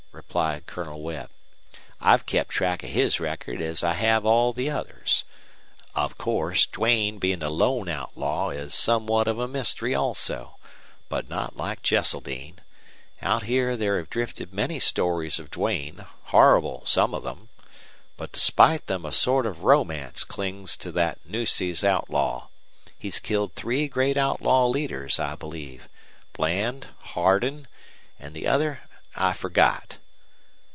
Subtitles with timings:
[0.13, 1.29] returned Colonel Webb.
[1.99, 5.23] "I've kept track of his record as I have all the others.
[5.95, 10.57] Of course, Duane, being a lone outlaw, is somewhat of a mystery also,
[11.09, 12.59] but not like Cheseldine.
[13.21, 17.49] Out here there have drifted many stories of Duane, horrible some of them.
[18.15, 22.47] But despite them a sort of romance clings to that Nueces outlaw.
[22.97, 25.89] He's killed three great outlaw leaders, I believe
[26.33, 27.67] Bland, Hardin,
[28.19, 28.81] and the other
[29.15, 29.97] I forgot.